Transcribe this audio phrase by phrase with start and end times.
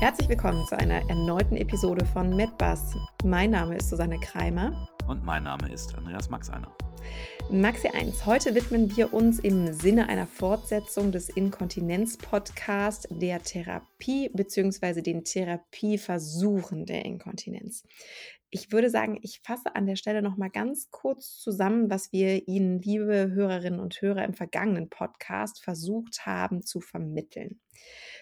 [0.00, 2.96] Herzlich willkommen zu einer erneuten Episode von MedBus.
[3.22, 4.88] Mein Name ist Susanne Kreimer.
[5.06, 6.74] Und mein Name ist Andreas Maxeiner.
[7.50, 8.24] Maxi 1.
[8.24, 15.02] Heute widmen wir uns im Sinne einer Fortsetzung des Inkontinenz-Podcasts der Therapie bzw.
[15.02, 17.84] den Therapieversuchen der Inkontinenz.
[18.48, 22.48] Ich würde sagen, ich fasse an der Stelle noch mal ganz kurz zusammen, was wir
[22.48, 27.60] Ihnen, liebe Hörerinnen und Hörer, im vergangenen Podcast versucht haben zu vermitteln.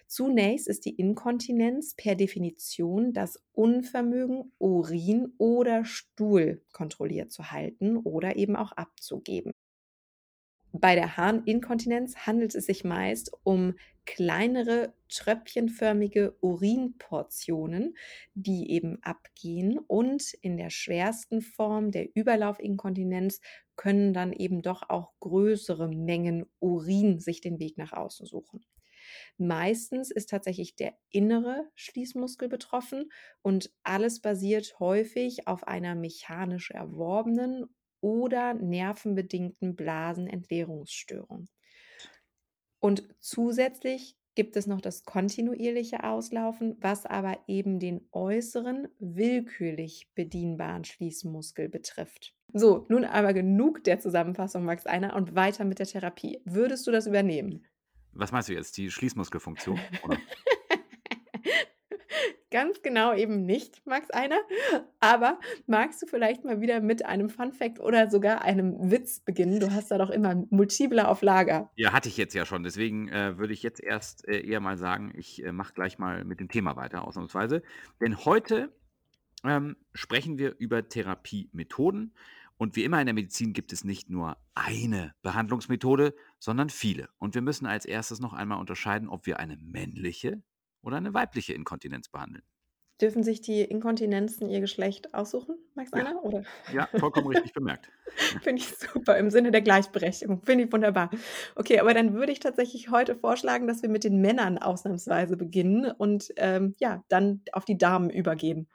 [0.08, 8.36] Zunächst ist die Inkontinenz per Definition das Unvermögen, Urin oder Stuhl kontrolliert zu halten oder
[8.36, 9.52] eben auch abzugeben.
[10.72, 13.74] Bei der Harninkontinenz handelt es sich meist um
[14.06, 17.94] kleinere tröpfchenförmige Urinportionen,
[18.32, 23.40] die eben abgehen und in der schwersten Form der Überlaufinkontinenz
[23.76, 28.64] können dann eben doch auch größere Mengen Urin sich den Weg nach außen suchen.
[29.36, 33.10] Meistens ist tatsächlich der innere Schließmuskel betroffen
[33.42, 37.66] und alles basiert häufig auf einer mechanisch erworbenen
[38.00, 41.48] oder nervenbedingten Blasenentleerungsstörung.
[42.80, 50.84] Und zusätzlich gibt es noch das kontinuierliche Auslaufen, was aber eben den äußeren, willkürlich bedienbaren
[50.84, 52.36] Schließmuskel betrifft.
[52.52, 56.40] So, nun aber genug der Zusammenfassung, Max Einer, und weiter mit der Therapie.
[56.44, 57.66] Würdest du das übernehmen?
[58.12, 58.76] Was meinst du jetzt?
[58.76, 59.78] Die Schließmuskelfunktion?
[62.50, 64.40] Ganz genau eben nicht, Max einer.
[65.00, 69.60] Aber magst du vielleicht mal wieder mit einem Fun Fact oder sogar einem Witz beginnen?
[69.60, 71.70] Du hast da doch immer multiple auf Lager.
[71.76, 72.62] Ja, hatte ich jetzt ja schon.
[72.62, 76.24] Deswegen äh, würde ich jetzt erst äh, eher mal sagen, ich äh, mache gleich mal
[76.24, 77.62] mit dem Thema weiter, ausnahmsweise.
[78.00, 78.72] Denn heute
[79.44, 82.14] ähm, sprechen wir über Therapiemethoden.
[82.58, 87.08] Und wie immer in der Medizin gibt es nicht nur eine Behandlungsmethode, sondern viele.
[87.18, 90.42] Und wir müssen als erstes noch einmal unterscheiden, ob wir eine männliche
[90.82, 92.44] oder eine weibliche Inkontinenz behandeln.
[93.00, 96.00] Dürfen sich die Inkontinenzen ihr Geschlecht aussuchen, Max Ja.
[96.00, 96.20] Anna?
[96.22, 96.42] Oder?
[96.72, 97.92] Ja, vollkommen richtig bemerkt.
[98.42, 100.42] Finde ich super, im Sinne der Gleichberechtigung.
[100.42, 101.10] Finde ich wunderbar.
[101.54, 105.92] Okay, aber dann würde ich tatsächlich heute vorschlagen, dass wir mit den Männern ausnahmsweise beginnen
[105.92, 108.68] und ähm, ja, dann auf die Damen übergehen.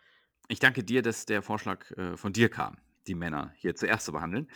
[0.48, 2.78] Ich danke dir, dass der Vorschlag äh, von dir kam,
[3.08, 4.50] die Männer hier zuerst zu behandeln.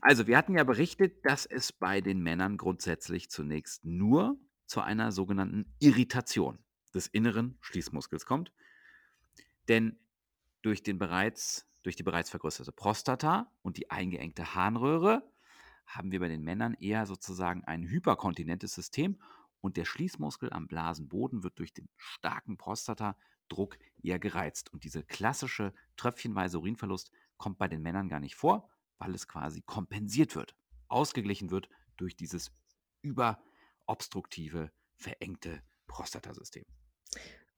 [0.00, 5.12] Also, wir hatten ja berichtet, dass es bei den Männern grundsätzlich zunächst nur zu einer
[5.12, 6.58] sogenannten Irritation
[6.94, 8.52] des inneren Schließmuskels kommt.
[9.68, 9.98] Denn
[10.62, 15.30] durch, den bereits, durch die bereits vergrößerte Prostata und die eingeengte Harnröhre
[15.86, 19.20] haben wir bei den Männern eher sozusagen ein hyperkontinentes System
[19.60, 24.72] und der Schließmuskel am Blasenboden wird durch den starken Prostatadruck eher gereizt.
[24.72, 29.62] Und diese klassische tröpfchenweise Urinverlust kommt bei den Männern gar nicht vor, weil es quasi
[29.62, 30.54] kompensiert wird,
[30.86, 32.52] ausgeglichen wird durch dieses
[33.02, 36.64] überobstruktive, verengte Prostatasystem.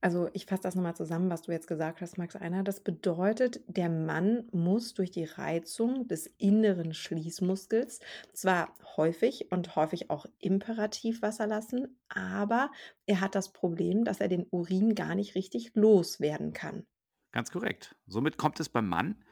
[0.00, 2.64] Also ich fasse das nochmal zusammen, was du jetzt gesagt hast, Max Einer.
[2.64, 8.00] Das bedeutet, der Mann muss durch die Reizung des inneren Schließmuskels
[8.32, 12.70] zwar häufig und häufig auch imperativ Wasser lassen, aber
[13.04, 16.86] er hat das Problem, dass er den Urin gar nicht richtig loswerden kann.
[17.32, 17.96] Ganz korrekt.
[18.06, 19.23] Somit kommt es beim Mann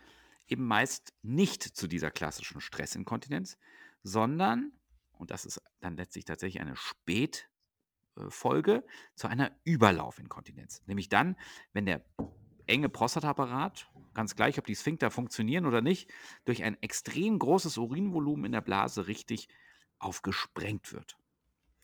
[0.52, 3.56] eben meist nicht zu dieser klassischen Stressinkontinenz,
[4.02, 4.72] sondern,
[5.12, 10.82] und das ist dann letztlich tatsächlich eine Spätfolge, zu einer Überlaufinkontinenz.
[10.86, 11.36] Nämlich dann,
[11.72, 12.04] wenn der
[12.66, 16.12] enge Prostataapparat, ganz gleich, ob die Sphinkter funktionieren oder nicht,
[16.44, 19.48] durch ein extrem großes Urinvolumen in der Blase richtig
[19.98, 21.16] aufgesprengt wird.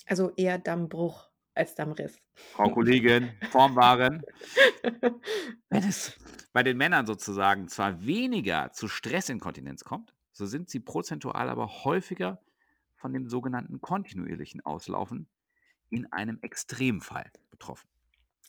[0.07, 1.28] Also eher Dammbruch
[1.59, 2.21] als Dammriss.
[2.53, 4.23] Frau Kollegin, Formwaren.
[5.69, 6.19] Wenn es
[6.53, 12.41] bei den Männern sozusagen zwar weniger zu Stressinkontinenz kommt, so sind sie prozentual aber häufiger
[12.95, 15.29] von dem sogenannten kontinuierlichen Auslaufen
[15.91, 17.89] in einem Extremfall betroffen.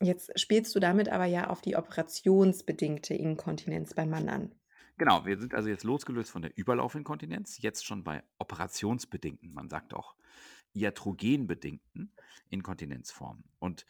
[0.02, 4.56] Jetzt spielst du damit aber ja auf die operationsbedingte Inkontinenz beim Mann an.
[4.98, 9.94] Genau, wir sind also jetzt losgelöst von der Überlaufinkontinenz, jetzt schon bei operationsbedingten, man sagt
[9.94, 10.16] auch
[10.74, 12.14] iatrogenbedingten
[12.50, 13.44] Inkontinenzformen.
[13.60, 13.86] Und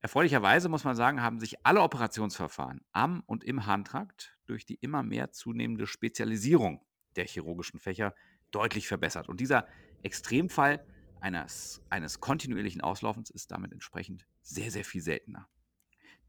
[0.00, 5.02] erfreulicherweise muss man sagen, haben sich alle Operationsverfahren am und im Harntrakt durch die immer
[5.02, 6.84] mehr zunehmende Spezialisierung
[7.16, 8.14] der chirurgischen Fächer
[8.50, 9.28] deutlich verbessert.
[9.28, 9.66] Und dieser
[10.02, 10.84] Extremfall
[11.20, 15.48] eines, eines kontinuierlichen Auslaufens ist damit entsprechend sehr, sehr viel seltener.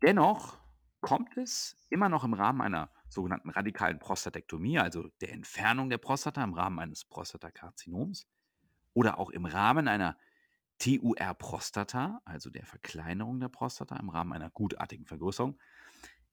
[0.01, 0.59] Dennoch
[1.01, 6.43] kommt es immer noch im Rahmen einer sogenannten radikalen Prostatektomie, also der Entfernung der Prostata
[6.43, 8.27] im Rahmen eines Prostatakarzinoms
[8.93, 10.17] oder auch im Rahmen einer
[10.79, 15.59] TUR-Prostata, also der Verkleinerung der Prostata im Rahmen einer gutartigen Vergrößerung,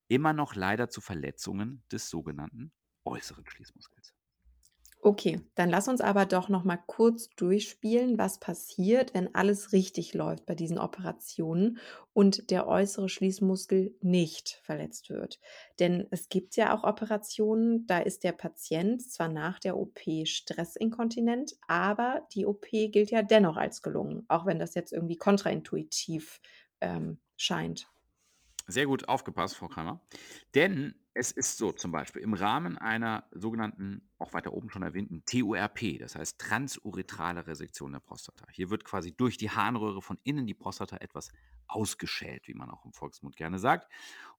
[0.08, 2.72] immer noch leider zu Verletzungen des sogenannten
[3.04, 4.15] äußeren Schließmuskels.
[5.06, 10.14] Okay, dann lass uns aber doch noch mal kurz durchspielen, was passiert, wenn alles richtig
[10.14, 11.78] läuft bei diesen Operationen
[12.12, 15.38] und der äußere Schließmuskel nicht verletzt wird.
[15.78, 21.54] Denn es gibt ja auch Operationen, da ist der Patient zwar nach der OP stressinkontinent,
[21.68, 26.40] aber die OP gilt ja dennoch als gelungen, auch wenn das jetzt irgendwie kontraintuitiv
[26.80, 27.86] ähm, scheint.
[28.68, 30.00] Sehr gut aufgepasst, Frau Kramer.
[30.54, 35.24] Denn es ist so zum Beispiel im Rahmen einer sogenannten, auch weiter oben schon erwähnten
[35.24, 38.46] TURP, das heißt transuretrale Resektion der Prostata.
[38.50, 41.30] Hier wird quasi durch die Harnröhre von innen die Prostata etwas
[41.68, 43.90] ausgeschält, wie man auch im Volksmund gerne sagt.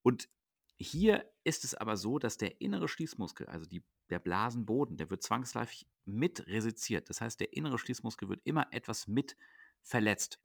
[0.04, 0.30] Und
[0.78, 5.24] hier ist es aber so, dass der innere Schließmuskel, also die, der Blasenboden, der wird
[5.24, 7.10] zwangsläufig mit resiziert.
[7.10, 9.36] Das heißt, der innere Schließmuskel wird immer etwas mit
[9.82, 10.40] verletzt.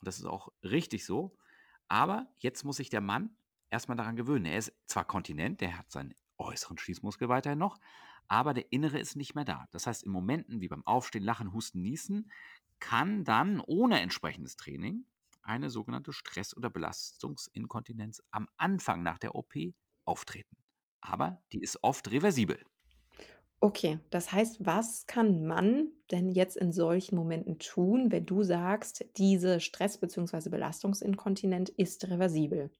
[0.00, 1.36] Und das ist auch richtig so.
[1.92, 3.36] Aber jetzt muss sich der Mann
[3.68, 4.46] erstmal daran gewöhnen.
[4.46, 7.78] Er ist zwar kontinent, der hat seinen äußeren Schließmuskel weiterhin noch,
[8.28, 9.68] aber der innere ist nicht mehr da.
[9.72, 12.32] Das heißt, in Momenten wie beim Aufstehen, Lachen, Husten, Niesen
[12.80, 15.04] kann dann ohne entsprechendes Training
[15.42, 19.52] eine sogenannte Stress- oder Belastungsinkontinenz am Anfang nach der OP
[20.06, 20.56] auftreten.
[21.02, 22.64] Aber die ist oft reversibel.
[23.64, 29.04] Okay, das heißt, was kann man denn jetzt in solchen Momenten tun, wenn du sagst,
[29.16, 30.48] diese Stress- bzw.
[30.50, 32.72] Belastungsinkontinent ist reversibel?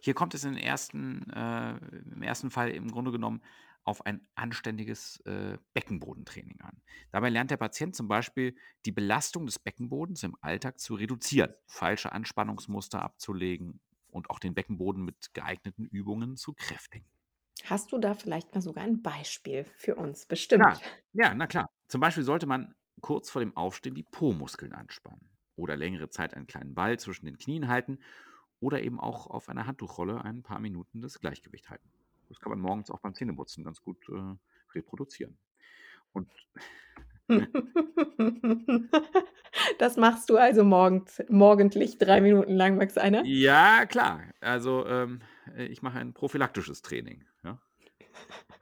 [0.00, 1.76] Hier kommt es in ersten, äh,
[2.12, 3.42] im ersten Fall im Grunde genommen
[3.84, 6.82] auf ein anständiges äh, Beckenbodentraining an.
[7.10, 8.54] Dabei lernt der Patient zum Beispiel
[8.86, 15.04] die Belastung des Beckenbodens im Alltag zu reduzieren, falsche Anspannungsmuster abzulegen und auch den Beckenboden
[15.04, 17.08] mit geeigneten Übungen zu kräftigen.
[17.64, 20.26] Hast du da vielleicht mal sogar ein Beispiel für uns?
[20.52, 20.82] Klar, Bestimmt.
[21.12, 21.68] ja, na klar.
[21.88, 26.46] Zum Beispiel sollte man kurz vor dem Aufstehen die Po-Muskeln anspannen oder längere Zeit einen
[26.46, 27.98] kleinen Ball zwischen den Knien halten
[28.60, 31.92] oder eben auch auf einer Handtuchrolle ein paar Minuten das Gleichgewicht halten.
[32.28, 34.36] Das kann man morgens auch beim Zähneputzen ganz gut äh,
[34.74, 35.38] reproduzieren.
[36.12, 36.30] Und
[39.78, 43.22] Das machst du also morgens morgendlich 3 Minuten lang, Max Einer?
[43.24, 44.22] ja, klar.
[44.40, 45.20] Also ähm,
[45.56, 47.24] äh, ich mache ein prophylaktisches Training.
[47.44, 47.60] Ja?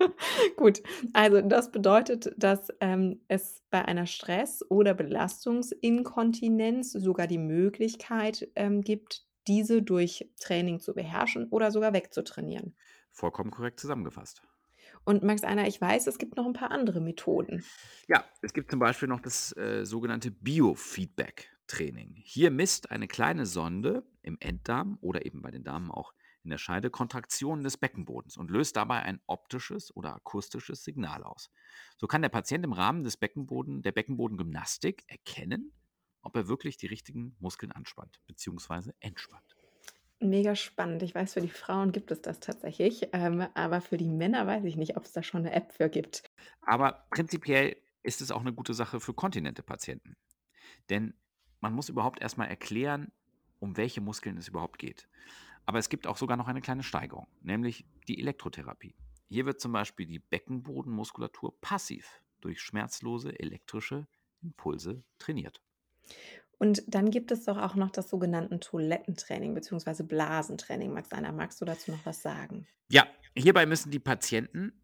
[0.56, 0.82] Gut,
[1.12, 8.80] also das bedeutet, dass, ähm, es bei einer Stress oder Belastungsinkontinenz sogar die Möglichkeit, ähm,
[8.82, 12.74] gibt, diese durch Training zu beherrschen oder sogar wegzutrainieren.
[13.12, 14.42] Vollkommen korrekt zusammengefasst.
[15.04, 17.64] Und Max Einer, ich weiß, es gibt noch 'n paar andere Methoden.
[18.08, 22.14] Ja, es gibt zum Beispiel noch das äh, sogenannte Biofeedback-Training.
[22.16, 26.12] Hier misst eine kleine Sonde im Enddarm oder eben bei den Damen auch
[26.42, 31.50] in der Scheide Kontraktionen des Beckenbodens und löst dabei ein optisches oder akustisches Signal aus.
[31.98, 35.72] So kann der Patient im Rahmen des Beckenboden, der Beckenbodengymnastik erkennen,
[36.22, 38.92] ob er wirklich die richtigen Muskeln anspannt bzw.
[39.00, 39.59] entspannt.
[40.22, 41.02] Mega spannend.
[41.02, 44.64] Ich weiß, für die Frauen gibt es das tatsächlich, ähm, aber für die Männer weiß
[44.64, 46.24] ich nicht, ob's da schon 'ne App für gibt.
[46.62, 50.16] Aber prinzipiell ist es auch eine gute Sache für kontinente Patienten.
[50.90, 51.14] Denn
[51.60, 53.12] man muss überhaupt erst mal erklären,
[53.60, 55.08] um welche Muskeln es überhaupt geht.
[55.66, 58.96] Aber es gibt auch sogar noch eine kleine Steigerung, nämlich die Elektrotherapie.
[59.28, 64.08] Hier wird zum Beispiel die Beckenbodenmuskulatur passiv durch schmerzlose elektrische
[64.42, 65.62] Impulse trainiert.
[66.60, 70.92] Und dann gibt es doch auch noch das sogenannte Toilettentraining beziehungsweise Blasentraining.
[70.92, 72.66] Max Einer, magst du dazu noch was sagen?
[72.90, 74.78] Ja, hierbei müssen die Patienten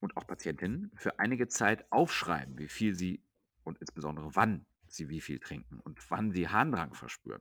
[0.00, 3.22] und auch Patientinnen für einige Zeit aufschreiben, wie viel sie
[3.62, 7.40] und insbesondere wann sie wie viel trinken und wann sie Harndrang verspüren,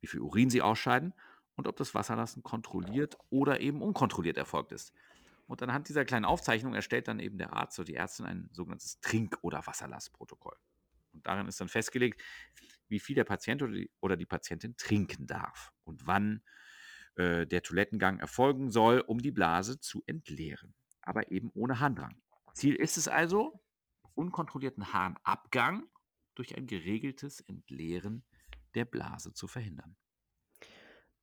[0.00, 1.12] wie viel Urin sie ausscheiden
[1.56, 4.94] und ob das Wasserlassen kontrolliert oder eben unkontrolliert erfolgt ist.
[5.46, 8.98] Und anhand dieser kleinen Aufzeichnung erstellt dann eben der Arzt oder die Ärztin ein sogenanntes
[9.00, 10.56] Trink- oder Wasserlassprotokoll.
[11.26, 12.22] Darin ist dann festgelegt,
[12.88, 16.42] wie viel der Patient oder die, oder die Patientin trinken darf und wann
[17.16, 22.20] äh, der Toilettengang erfolgen soll, um die Blase zu entleeren, aber eben ohne Harndrang.
[22.54, 23.60] Ziel ist es also,
[24.14, 25.88] unkontrollierten Harnabgang
[26.36, 28.24] durch ein geregeltes Entleeren
[28.74, 29.96] der Blase zu verhindern.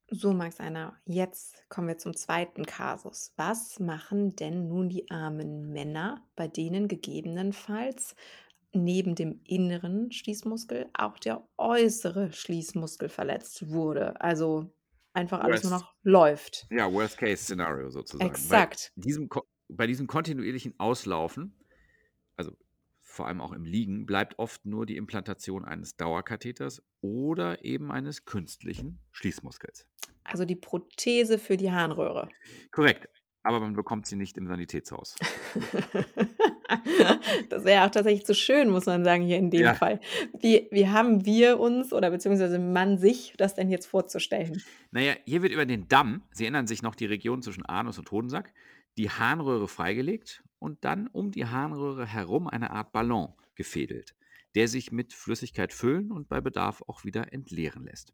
[0.10, 3.34] So, Max Einer, jetzt kommen wir zum zweiten Kasus.
[3.38, 8.16] Was machen denn nun die armen Männer, bei denen gegebenenfalls
[8.74, 14.20] neben dem inneren Schließmuskel auch der äußere Schließmuskel verletzt wurde?
[14.22, 14.74] Also
[15.14, 16.68] einfach alles nur Worst, noch läuft.
[16.72, 18.30] ja, Worst-Case-Szenario sozusagen.
[18.30, 18.92] Bei Exakt.
[18.96, 21.56] diesem, ko- bei diesem kontinuierlichen Auslaufen,
[22.36, 22.52] also
[23.02, 28.26] vor allem auch im Liegen, bleibt oft nur die Implantation eines Dauerkatheters oder eben eines
[28.26, 29.86] künstlichen Schließmuskels.
[30.24, 32.30] Also die Prothese für die Harnröhre.
[32.72, 33.08] Korrekt,
[33.44, 35.16] aber man bekommt sie nicht im Sanitätshaus.
[37.50, 40.00] Das wäre auch tatsächlich zu schön, muss man sagen, hier in dem Ja, Fall.
[40.40, 44.64] Wie wie haben wir uns oder beziehungsweise man sich das denn jetzt vorzustellen?
[44.92, 48.12] naja, hier wird über den Damm, Sie erinnern sich noch die Region zwischen Anus und
[48.12, 48.54] Hodensack,
[48.98, 54.16] die Harnröhre freigelegt und dann um die Harnröhre herum eine Art Ballon gefädelt,
[54.56, 58.14] der sich mit Flüssigkeit füllen und bei Bedarf auch wieder entleeren lässt.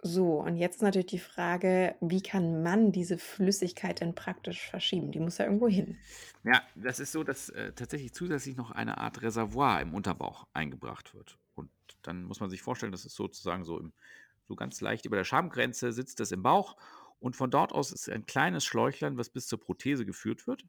[0.00, 5.10] So, und jetzt natürlich die Frage, wie kann man diese Flüssigkeit denn praktisch verschieben?
[5.10, 5.98] Die muss ja irgendwo hin.
[6.44, 11.14] Ja, das ist so, dass äh, tatsächlich zusätzlich noch eine Art Reservoir im Unterbauch eingebracht
[11.14, 11.36] wird.
[11.56, 11.70] Und
[12.02, 13.92] dann muss man sich vorstellen, das ist sozusagen so, im,
[14.46, 16.76] so ganz leicht über der Schamgrenze sitzt das im Bauch.
[17.18, 20.64] Und von dort aus ist ein kleines Schläuchlein, was bis zur Prothese geführt wird.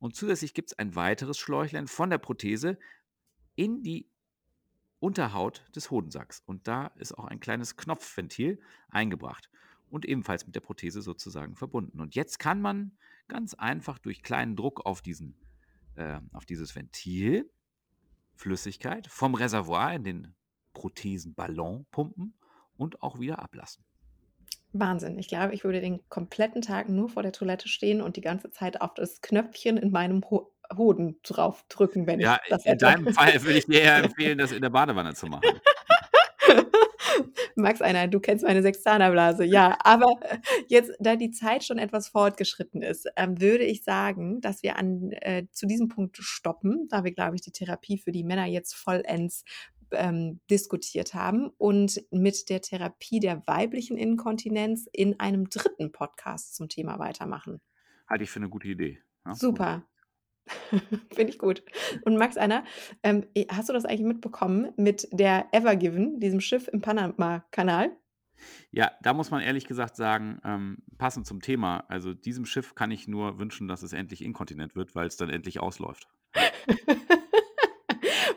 [0.00, 2.76] Und zusätzlich gibt es ein weiteres Schläuchlein von der Prothese
[3.54, 4.08] in die
[5.00, 6.42] Unterhaut des Hodensacks.
[6.46, 9.50] Und da ist auch ein kleines Knopfventil eingebracht
[9.90, 12.00] und ebenfalls mit der Prothese sozusagen verbunden.
[12.00, 12.92] Und jetzt kann man
[13.28, 15.36] ganz einfach durch kleinen Druck auf, diesen,
[15.94, 17.50] äh, auf dieses Ventil
[18.34, 20.34] Flüssigkeit vom Reservoir in den
[20.72, 22.34] Prothesenballon pumpen
[22.76, 23.84] und auch wieder ablassen.
[24.72, 25.18] Wahnsinn.
[25.18, 28.50] Ich glaube, ich würde den kompletten Tag nur vor der Toilette stehen und die ganze
[28.50, 32.84] Zeit auf das Knöpfchen in meinem Ho Hoden draufdrücken, wenn Ja, ich das in hätte.
[32.84, 35.42] deinem Fall würde ich dir eher empfehlen, das in der Badewanne zu machen.
[37.56, 39.44] Max einer, du kennst meine Sextanerblase.
[39.44, 40.06] Ja, aber
[40.68, 45.10] jetzt, da die Zeit schon etwas fortgeschritten ist, ähm, würde ich sagen, dass wir an,
[45.12, 48.74] äh, zu diesem Punkt stoppen, da wir, glaube ich, die Therapie für die Männer jetzt
[48.74, 49.44] vollends
[49.90, 56.68] ähm, diskutiert haben und mit der Therapie der weiblichen Inkontinenz in einem dritten Podcast zum
[56.68, 57.60] Thema weitermachen.
[58.06, 59.00] Halte ich für eine gute Idee.
[59.26, 59.34] Ja?
[59.34, 59.84] Super.
[61.14, 61.62] Finde ich gut.
[62.04, 62.64] Und Max einer,
[63.02, 67.96] ähm, hast du das eigentlich mitbekommen mit der Evergiven, diesem Schiff im Panama-Kanal?
[68.70, 72.90] Ja, da muss man ehrlich gesagt sagen, ähm, passend zum Thema, also diesem Schiff kann
[72.90, 76.08] ich nur wünschen, dass es endlich inkontinent wird, weil es dann endlich ausläuft.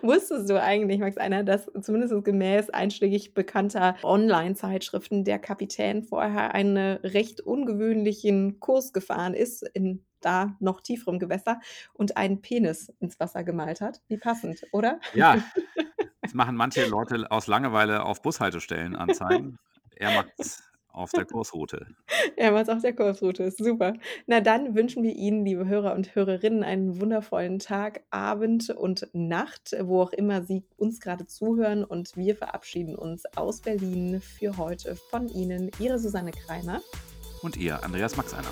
[0.02, 6.78] Wusstest du eigentlich, Max Einer, dass zumindest gemäß einschlägig bekannter Online-Zeitschriften der Kapitän vorher einen
[6.78, 11.60] recht ungewöhnlichen Kurs gefahren ist in da noch tieferem Gewässer
[11.94, 14.02] und einen Penis ins Wasser gemalt hat?
[14.08, 15.00] Wie passend, oder?
[15.14, 15.44] Ja,
[16.22, 19.58] das machen manche Leute aus Langeweile auf Bushaltestellen anzeigen.
[19.96, 21.88] Er macht es auf der Kursroute.
[22.36, 23.94] Er es auf der Kursroute, ist super.
[24.26, 29.76] Na, dann wünschen wir Ihnen, liebe Hörer und Hörerinnen, einen wundervollen Tag, Abend und Nacht,
[29.82, 31.84] wo auch immer Sie uns gerade zuhören.
[31.84, 36.82] Und wir verabschieden uns aus Berlin für heute von Ihnen, Ihre Susanne Kreimer.
[37.42, 38.50] Und ihr, Andreas Max einer.